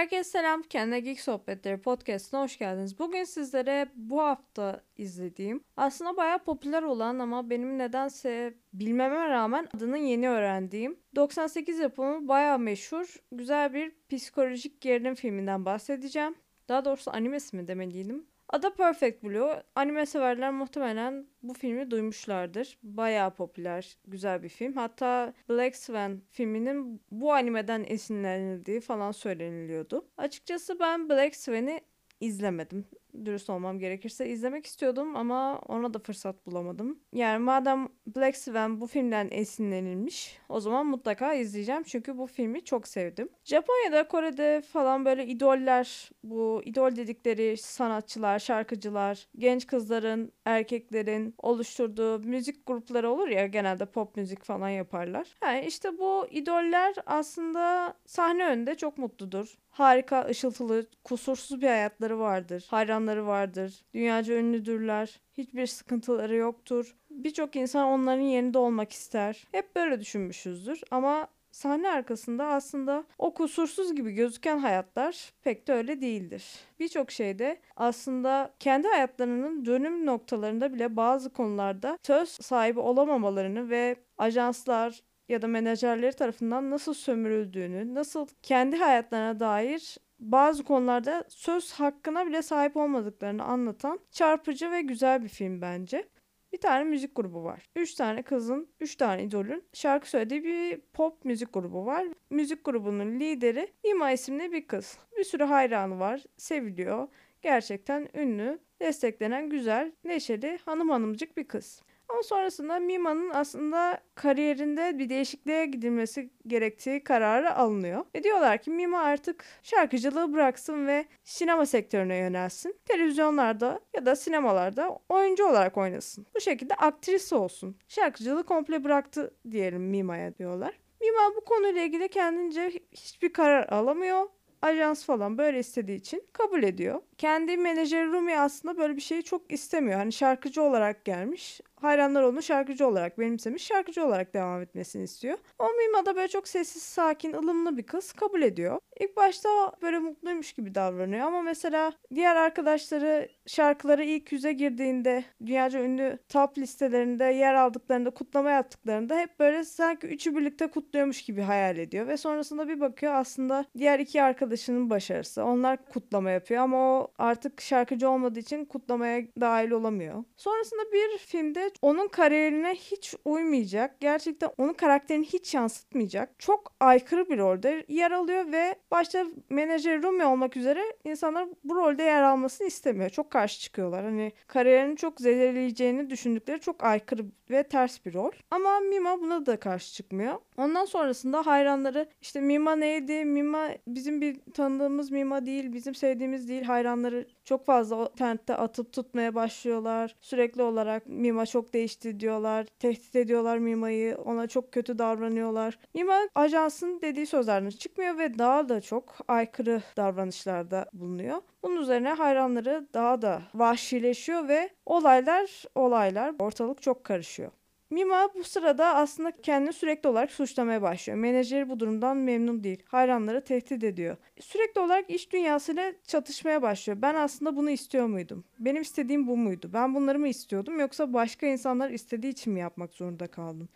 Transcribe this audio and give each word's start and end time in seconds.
Herkese 0.00 0.30
selam. 0.30 0.62
Kendine 0.62 1.00
Geek 1.00 1.20
Sohbetleri 1.20 1.80
podcastına 1.80 2.42
hoş 2.42 2.58
geldiniz. 2.58 2.98
Bugün 2.98 3.24
sizlere 3.24 3.88
bu 3.94 4.22
hafta 4.22 4.84
izlediğim, 4.96 5.64
aslında 5.76 6.16
bayağı 6.16 6.38
popüler 6.38 6.82
olan 6.82 7.18
ama 7.18 7.50
benim 7.50 7.78
nedense 7.78 8.54
bilmeme 8.72 9.28
rağmen 9.28 9.68
adını 9.76 9.98
yeni 9.98 10.28
öğrendiğim 10.28 10.98
98 11.16 11.78
yapımı 11.78 12.28
bayağı 12.28 12.58
meşhur, 12.58 13.16
güzel 13.32 13.74
bir 13.74 13.92
psikolojik 14.08 14.80
gerilim 14.80 15.14
filminden 15.14 15.64
bahsedeceğim. 15.64 16.34
Daha 16.68 16.84
doğrusu 16.84 17.10
animesi 17.10 17.56
mi 17.56 17.68
demeliydim. 17.68 18.26
Adı 18.52 18.74
Perfect 18.74 19.24
Blue. 19.24 19.62
Anime 19.74 20.06
severler 20.06 20.52
muhtemelen 20.52 21.26
bu 21.42 21.54
filmi 21.54 21.90
duymuşlardır. 21.90 22.78
Bayağı 22.82 23.34
popüler, 23.34 23.96
güzel 24.06 24.42
bir 24.42 24.48
film. 24.48 24.72
Hatta 24.72 25.34
Black 25.48 25.76
Swan 25.76 26.22
filminin 26.30 27.02
bu 27.10 27.32
animeden 27.32 27.84
esinlenildiği 27.88 28.80
falan 28.80 29.12
söyleniliyordu. 29.12 30.08
Açıkçası 30.16 30.80
ben 30.80 31.08
Black 31.08 31.36
Swan'i 31.36 31.80
izlemedim 32.20 32.86
dürüst 33.24 33.50
olmam 33.50 33.78
gerekirse 33.78 34.28
izlemek 34.28 34.66
istiyordum 34.66 35.16
ama 35.16 35.58
ona 35.58 35.94
da 35.94 35.98
fırsat 35.98 36.46
bulamadım. 36.46 36.98
Yani 37.12 37.38
madem 37.38 37.88
Black 38.06 38.36
Swan 38.36 38.80
bu 38.80 38.86
filmden 38.86 39.28
esinlenilmiş 39.30 40.38
o 40.48 40.60
zaman 40.60 40.86
mutlaka 40.86 41.34
izleyeceğim 41.34 41.82
çünkü 41.82 42.18
bu 42.18 42.26
filmi 42.26 42.64
çok 42.64 42.88
sevdim. 42.88 43.28
Japonya'da, 43.44 44.08
Kore'de 44.08 44.62
falan 44.72 45.04
böyle 45.04 45.26
idoller, 45.26 46.10
bu 46.24 46.62
idol 46.64 46.96
dedikleri 46.96 47.56
sanatçılar, 47.56 48.38
şarkıcılar, 48.38 49.26
genç 49.38 49.66
kızların, 49.66 50.32
erkeklerin 50.44 51.34
oluşturduğu 51.38 52.18
müzik 52.18 52.66
grupları 52.66 53.10
olur 53.10 53.28
ya 53.28 53.46
genelde 53.46 53.86
pop 53.86 54.16
müzik 54.16 54.44
falan 54.44 54.68
yaparlar. 54.68 55.36
Yani 55.42 55.66
işte 55.66 55.98
bu 55.98 56.26
idoller 56.30 56.94
aslında 57.06 57.94
sahne 58.06 58.46
önünde 58.46 58.74
çok 58.74 58.98
mutludur. 58.98 59.58
Harika, 59.70 60.26
ışıltılı, 60.30 60.86
kusursuz 61.04 61.60
bir 61.60 61.66
hayatları 61.66 62.18
vardır. 62.18 62.66
Hayranları 63.00 63.26
vardır. 63.26 63.84
Dünyaca 63.94 64.34
ünlüdürler. 64.34 65.20
Hiçbir 65.38 65.66
sıkıntıları 65.66 66.36
yoktur. 66.36 66.96
Birçok 67.10 67.56
insan 67.56 67.86
onların 67.86 68.22
yerinde 68.22 68.58
olmak 68.58 68.92
ister. 68.92 69.44
Hep 69.52 69.76
böyle 69.76 70.00
düşünmüşüzdür 70.00 70.80
ama 70.90 71.28
sahne 71.50 71.90
arkasında 71.90 72.46
aslında 72.46 73.04
o 73.18 73.34
kusursuz 73.34 73.94
gibi 73.94 74.12
gözüken 74.12 74.58
hayatlar 74.58 75.32
pek 75.42 75.68
de 75.68 75.72
öyle 75.72 76.00
değildir. 76.00 76.44
Birçok 76.80 77.10
şeyde 77.10 77.60
aslında 77.76 78.54
kendi 78.58 78.88
hayatlarının 78.88 79.64
dönüm 79.64 80.06
noktalarında 80.06 80.74
bile 80.74 80.96
bazı 80.96 81.30
konularda 81.30 81.98
söz 82.02 82.28
sahibi 82.28 82.80
olamamalarını 82.80 83.70
ve 83.70 83.96
ajanslar, 84.18 85.02
ya 85.28 85.42
da 85.42 85.46
menajerleri 85.46 86.12
tarafından 86.12 86.70
nasıl 86.70 86.94
sömürüldüğünü, 86.94 87.94
nasıl 87.94 88.26
kendi 88.42 88.76
hayatlarına 88.76 89.40
dair 89.40 89.96
bazı 90.20 90.64
konularda 90.64 91.24
söz 91.28 91.72
hakkına 91.72 92.26
bile 92.26 92.42
sahip 92.42 92.76
olmadıklarını 92.76 93.44
anlatan 93.44 94.00
çarpıcı 94.10 94.70
ve 94.70 94.82
güzel 94.82 95.22
bir 95.22 95.28
film 95.28 95.60
bence. 95.60 96.08
Bir 96.52 96.60
tane 96.60 96.84
müzik 96.84 97.16
grubu 97.16 97.44
var. 97.44 97.68
Üç 97.76 97.94
tane 97.94 98.22
kızın, 98.22 98.68
üç 98.80 98.96
tane 98.96 99.24
idolün 99.24 99.64
şarkı 99.72 100.10
söylediği 100.10 100.44
bir 100.44 100.80
pop 100.80 101.24
müzik 101.24 101.52
grubu 101.52 101.86
var. 101.86 102.06
Müzik 102.30 102.64
grubunun 102.64 103.20
lideri 103.20 103.72
Nima 103.84 104.10
isimli 104.12 104.52
bir 104.52 104.66
kız. 104.66 104.98
Bir 105.18 105.24
sürü 105.24 105.44
hayranı 105.44 105.98
var, 105.98 106.24
seviliyor. 106.36 107.08
Gerçekten 107.42 108.08
ünlü, 108.14 108.58
desteklenen 108.80 109.50
güzel, 109.50 109.92
neşeli, 110.04 110.58
hanım 110.64 110.90
hanımcık 110.90 111.36
bir 111.36 111.48
kız. 111.48 111.82
Ama 112.12 112.22
sonrasında 112.22 112.78
Mima'nın 112.78 113.30
aslında 113.30 114.00
kariyerinde 114.14 114.98
bir 114.98 115.08
değişikliğe 115.08 115.66
gidilmesi 115.66 116.30
gerektiği 116.46 117.04
kararı 117.04 117.54
alınıyor. 117.54 118.04
Ve 118.14 118.22
diyorlar 118.22 118.58
ki 118.58 118.70
Mima 118.70 118.98
artık 118.98 119.44
şarkıcılığı 119.62 120.32
bıraksın 120.32 120.86
ve 120.86 121.04
sinema 121.24 121.66
sektörüne 121.66 122.16
yönelsin. 122.16 122.76
Televizyonlarda 122.84 123.80
ya 123.94 124.06
da 124.06 124.16
sinemalarda 124.16 124.98
oyuncu 125.08 125.46
olarak 125.46 125.76
oynasın. 125.76 126.26
Bu 126.34 126.40
şekilde 126.40 126.74
aktris 126.74 127.32
olsun. 127.32 127.76
Şarkıcılığı 127.88 128.42
komple 128.42 128.84
bıraktı 128.84 129.34
diyelim 129.50 129.82
Mima'ya 129.82 130.38
diyorlar. 130.38 130.80
Mima 131.00 131.36
bu 131.36 131.44
konuyla 131.44 131.82
ilgili 131.82 132.08
kendince 132.08 132.72
hiçbir 132.92 133.32
karar 133.32 133.68
alamıyor 133.68 134.28
ajans 134.62 135.04
falan 135.04 135.38
böyle 135.38 135.58
istediği 135.58 135.98
için 135.98 136.22
kabul 136.32 136.62
ediyor. 136.62 137.00
Kendi 137.18 137.56
menajeri 137.56 138.06
Rumi 138.06 138.38
aslında 138.38 138.78
böyle 138.78 138.96
bir 138.96 139.00
şeyi 139.00 139.22
çok 139.22 139.52
istemiyor. 139.52 139.98
Hani 139.98 140.12
şarkıcı 140.12 140.62
olarak 140.62 141.04
gelmiş 141.04 141.60
hayranlar 141.82 142.22
onu 142.22 142.42
şarkıcı 142.42 142.86
olarak 142.86 143.18
benimsemiş, 143.18 143.66
şarkıcı 143.66 144.06
olarak 144.06 144.34
devam 144.34 144.62
etmesini 144.62 145.02
istiyor. 145.02 145.38
O 145.58 145.64
Mima 145.72 146.06
da 146.06 146.16
böyle 146.16 146.28
çok 146.28 146.48
sessiz, 146.48 146.82
sakin, 146.82 147.32
ılımlı 147.32 147.76
bir 147.76 147.82
kız 147.82 148.12
kabul 148.12 148.42
ediyor. 148.42 148.78
İlk 149.00 149.16
başta 149.16 149.48
böyle 149.82 149.98
mutluymuş 149.98 150.52
gibi 150.52 150.74
davranıyor 150.74 151.26
ama 151.26 151.42
mesela 151.42 151.92
diğer 152.14 152.36
arkadaşları 152.36 153.28
şarkıları 153.46 154.04
ilk 154.04 154.32
yüze 154.32 154.52
girdiğinde 154.52 155.24
dünyaca 155.46 155.80
ünlü 155.80 156.18
top 156.28 156.58
listelerinde 156.58 157.24
yer 157.24 157.54
aldıklarında 157.54 158.10
kutlama 158.10 158.50
yaptıklarında 158.50 159.18
hep 159.18 159.40
böyle 159.40 159.64
sanki 159.64 160.06
üçü 160.06 160.36
birlikte 160.36 160.66
kutluyormuş 160.66 161.22
gibi 161.22 161.40
hayal 161.40 161.78
ediyor 161.78 162.06
ve 162.06 162.16
sonrasında 162.16 162.68
bir 162.68 162.80
bakıyor 162.80 163.14
aslında 163.14 163.64
diğer 163.78 163.98
iki 163.98 164.22
arkadaşının 164.22 164.90
başarısı. 164.90 165.44
Onlar 165.44 165.86
kutlama 165.86 166.30
yapıyor 166.30 166.62
ama 166.62 166.76
o 166.76 167.12
artık 167.18 167.60
şarkıcı 167.60 168.10
olmadığı 168.10 168.38
için 168.38 168.64
kutlamaya 168.64 169.22
dahil 169.40 169.70
olamıyor. 169.70 170.24
Sonrasında 170.36 170.82
bir 170.92 171.18
filmde 171.18 171.69
onun 171.82 172.08
kariyerine 172.08 172.74
hiç 172.74 173.14
uymayacak, 173.24 174.00
gerçekten 174.00 174.50
onun 174.58 174.72
karakterini 174.72 175.26
hiç 175.26 175.54
yansıtmayacak, 175.54 176.38
çok 176.38 176.72
aykırı 176.80 177.28
bir 177.28 177.38
rolde 177.38 177.84
yer 177.88 178.10
alıyor 178.10 178.52
ve 178.52 178.74
başta 178.90 179.26
menajer 179.50 180.02
Rumi 180.02 180.24
olmak 180.24 180.56
üzere 180.56 180.82
insanlar 181.04 181.48
bu 181.64 181.74
rolde 181.74 182.02
yer 182.02 182.22
almasını 182.22 182.66
istemiyor. 182.66 183.10
Çok 183.10 183.30
karşı 183.30 183.60
çıkıyorlar. 183.60 184.04
Hani 184.04 184.32
kariyerini 184.46 184.96
çok 184.96 185.20
zedeleyeceğini 185.20 186.10
düşündükleri 186.10 186.60
çok 186.60 186.84
aykırı 186.84 187.24
ve 187.50 187.62
ters 187.62 188.06
bir 188.06 188.14
rol. 188.14 188.30
Ama 188.50 188.80
Mima 188.80 189.20
buna 189.20 189.46
da 189.46 189.60
karşı 189.60 189.94
çıkmıyor. 189.94 190.34
Ondan 190.56 190.84
sonrasında 190.84 191.46
hayranları 191.46 192.08
işte 192.20 192.40
Mima 192.40 192.76
neydi? 192.76 193.24
Mima 193.24 193.68
bizim 193.86 194.20
bir 194.20 194.40
tanıdığımız 194.54 195.10
Mima 195.10 195.46
değil, 195.46 195.72
bizim 195.72 195.94
sevdiğimiz 195.94 196.48
değil. 196.48 196.62
Hayranları 196.62 197.26
çok 197.50 197.66
fazla 197.66 197.96
o 197.96 198.12
tentte 198.12 198.54
atıp 198.54 198.92
tutmaya 198.92 199.34
başlıyorlar. 199.34 200.14
Sürekli 200.20 200.62
olarak 200.62 201.06
Mima 201.06 201.46
çok 201.46 201.72
değişti 201.72 202.20
diyorlar. 202.20 202.66
Tehdit 202.78 203.16
ediyorlar 203.16 203.58
Mima'yı. 203.58 204.16
Ona 204.16 204.46
çok 204.46 204.72
kötü 204.72 204.98
davranıyorlar. 204.98 205.78
Mima 205.94 206.18
ajansın 206.34 207.00
dediği 207.00 207.26
sözlerden 207.26 207.70
çıkmıyor 207.70 208.18
ve 208.18 208.38
daha 208.38 208.68
da 208.68 208.80
çok 208.80 209.16
aykırı 209.28 209.82
davranışlarda 209.96 210.86
bulunuyor. 210.92 211.42
Bunun 211.62 211.82
üzerine 211.82 212.12
hayranları 212.12 212.86
daha 212.94 213.22
da 213.22 213.42
vahşileşiyor 213.54 214.48
ve 214.48 214.70
olaylar 214.86 215.64
olaylar 215.74 216.34
ortalık 216.38 216.82
çok 216.82 217.04
karışıyor. 217.04 217.50
Mima 217.90 218.28
bu 218.34 218.44
sırada 218.44 218.94
aslında 218.94 219.30
kendini 219.30 219.72
sürekli 219.72 220.08
olarak 220.08 220.30
suçlamaya 220.30 220.82
başlıyor. 220.82 221.18
Menajeri 221.18 221.68
bu 221.68 221.80
durumdan 221.80 222.16
memnun 222.16 222.64
değil. 222.64 222.82
Hayranları 222.86 223.44
tehdit 223.44 223.84
ediyor. 223.84 224.16
Sürekli 224.40 224.80
olarak 224.80 225.10
iş 225.10 225.32
dünyasıyla 225.32 225.92
çatışmaya 226.06 226.62
başlıyor. 226.62 227.02
Ben 227.02 227.14
aslında 227.14 227.56
bunu 227.56 227.70
istiyor 227.70 228.06
muydum? 228.06 228.44
Benim 228.58 228.82
istediğim 228.82 229.26
bu 229.26 229.36
muydu? 229.36 229.70
Ben 229.72 229.94
bunları 229.94 230.18
mı 230.18 230.28
istiyordum 230.28 230.80
yoksa 230.80 231.12
başka 231.12 231.46
insanlar 231.46 231.90
istediği 231.90 232.32
için 232.32 232.52
mi 232.52 232.60
yapmak 232.60 232.94
zorunda 232.94 233.26
kaldım? 233.26 233.68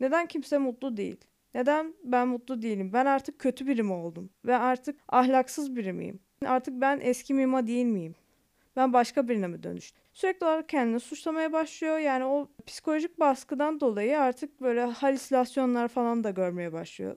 Neden 0.00 0.26
kimse 0.26 0.58
mutlu 0.58 0.96
değil? 0.96 1.16
Neden 1.54 1.94
ben 2.04 2.28
mutlu 2.28 2.62
değilim? 2.62 2.90
Ben 2.92 3.06
artık 3.06 3.38
kötü 3.38 3.66
biri 3.66 3.82
mi 3.82 3.92
oldum? 3.92 4.30
Ve 4.44 4.56
artık 4.56 5.00
ahlaksız 5.08 5.76
biri 5.76 5.92
miyim? 5.92 6.20
Artık 6.46 6.80
ben 6.80 7.00
eski 7.02 7.34
Mima 7.34 7.66
değil 7.66 7.86
miyim? 7.86 8.14
Ben 8.76 8.92
başka 8.92 9.28
birine 9.28 9.46
mi 9.46 9.62
dönüştüm? 9.62 10.02
Sürekli 10.12 10.44
olarak 10.44 10.68
kendini 10.68 11.00
suçlamaya 11.00 11.52
başlıyor. 11.52 11.98
Yani 11.98 12.24
o 12.24 12.48
psikolojik 12.66 13.20
baskıdan 13.20 13.80
dolayı 13.80 14.20
artık 14.20 14.60
böyle 14.60 14.82
halüsinasyonlar 14.84 15.88
falan 15.88 16.24
da 16.24 16.30
görmeye 16.30 16.72
başlıyor. 16.72 17.16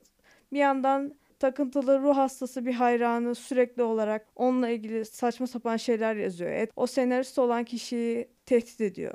Bir 0.54 0.60
yandan 0.60 1.16
takıntılı 1.40 2.00
ruh 2.00 2.18
hastası 2.18 2.66
bir 2.66 2.74
hayranı 2.74 3.36
sürekli 3.36 3.84
olarak 3.84 4.28
onunla 4.36 4.69
ilgili 4.69 5.06
saçma 5.06 5.48
sapan 5.48 5.78
şeyler 5.78 6.16
yazıyor. 6.16 6.52
Et, 6.52 6.72
o 6.75 6.88
senarist 6.88 7.40
olan 7.40 7.63
kişiyi 7.63 8.30
tehdit 8.46 8.81
ediyor. 8.81 9.13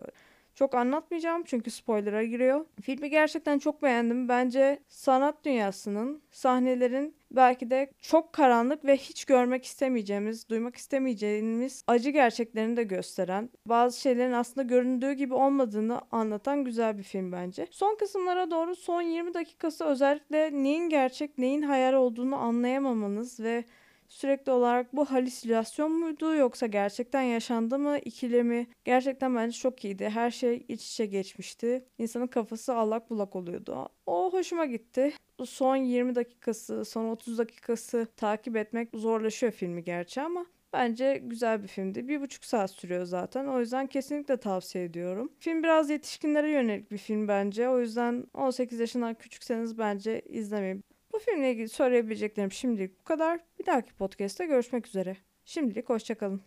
Çok 0.55 0.75
anlatmayacağım 0.75 1.43
çünkü 1.47 1.71
spoiler'a 1.71 2.25
giriyor. 2.25 2.67
Filmi 2.83 3.11
gerçekten 3.11 3.59
çok 3.59 3.83
beğendim. 3.83 4.29
Bence 4.29 4.79
sanat 4.89 5.45
dünyasının, 5.45 6.23
sahnelerin 6.31 7.15
belki 7.31 7.71
de 7.71 7.91
çok 8.01 8.33
karanlık 8.33 8.85
ve 8.85 8.97
hiç 8.97 9.25
görmek 9.25 9.65
istemeyeceğimiz, 9.65 10.49
duymak 10.49 10.77
istemeyeceğimiz 10.77 11.85
acı 11.87 12.11
gerçeklerini 12.11 12.77
de 12.77 12.83
gösteren, 12.83 13.51
bazı 13.67 14.01
şeylerin 14.01 14.33
aslında 14.33 14.63
göründüğü 14.63 15.13
gibi 15.13 15.35
olmadığını 15.35 16.01
anlatan 16.13 16.65
güzel 16.65 16.99
bir 16.99 17.03
film 17.03 17.33
bence. 17.33 17.67
Son 17.71 17.97
kısımlara 17.97 18.51
doğru 18.51 18.77
son 18.77 19.03
20 19.03 19.35
dakikası 19.35 19.85
özellikle 19.85 20.51
neyin 20.53 20.89
gerçek, 20.89 21.39
neyin 21.39 21.63
hayal 21.63 21.95
olduğunu 21.95 22.37
anlayamamanız 22.37 23.41
ve 23.41 23.65
sürekli 24.11 24.53
olarak 24.53 24.97
bu 24.97 25.05
halüsinasyon 25.05 25.93
muydu 25.93 26.35
yoksa 26.35 26.67
gerçekten 26.67 27.23
yaşandı 27.23 27.79
mı 27.79 27.99
ikilemi 27.99 28.67
gerçekten 28.85 29.37
bence 29.37 29.59
çok 29.59 29.85
iyiydi. 29.85 30.09
Her 30.09 30.31
şey 30.31 30.65
iç 30.69 30.93
içe 30.93 31.07
geçmişti. 31.07 31.85
İnsanın 31.99 32.27
kafası 32.27 32.75
allak 32.75 33.11
bullak 33.11 33.37
oluyordu. 33.37 33.89
O 34.07 34.33
hoşuma 34.33 34.67
gitti. 34.67 35.13
Son 35.45 35.77
20 35.77 36.15
dakikası, 36.15 36.85
son 36.85 37.09
30 37.09 37.39
dakikası 37.39 38.07
takip 38.17 38.57
etmek 38.57 38.89
zorlaşıyor 38.95 39.53
filmi 39.53 39.85
gerçi 39.85 40.21
ama 40.21 40.47
Bence 40.73 41.23
güzel 41.25 41.63
bir 41.63 41.69
filmdi. 41.69 42.09
Bir 42.09 42.21
buçuk 42.21 42.45
saat 42.45 42.71
sürüyor 42.71 43.05
zaten. 43.05 43.47
O 43.47 43.61
yüzden 43.61 43.87
kesinlikle 43.87 44.37
tavsiye 44.37 44.85
ediyorum. 44.85 45.33
Film 45.39 45.63
biraz 45.63 45.91
yetişkinlere 45.91 46.51
yönelik 46.51 46.91
bir 46.91 46.99
film 46.99 47.29
bence. 47.29 47.69
O 47.69 47.81
yüzden 47.81 48.27
18 48.35 48.81
yaşından 48.81 49.15
küçükseniz 49.15 49.79
bence 49.79 50.21
izlemeyin. 50.21 50.85
Filmle 51.25 51.51
ilgili 51.51 51.69
söyleyebileceklerim 51.69 52.53
şimdilik 52.53 53.01
bu 53.01 53.05
kadar. 53.05 53.41
Bir 53.59 53.67
dahaki 53.67 53.93
podcast'te 53.93 54.47
görüşmek 54.47 54.87
üzere. 54.87 55.17
Şimdilik 55.45 55.89
hoşçakalın. 55.89 56.43